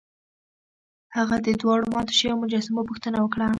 هغه 1.17 1.35
د 1.45 1.47
دواړو 1.61 1.85
ماتو 1.93 2.17
شویو 2.19 2.39
مجسمو 2.43 2.87
پوښتنه 2.89 3.17
وکړه. 3.21 3.47